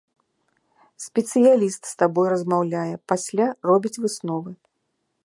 Спецыяліст 1.05 1.81
з 1.89 1.93
табой 2.01 2.27
размаўляе, 2.35 2.89
пасля 3.13 3.45
робіць 3.71 3.95
высновы. 4.03 4.51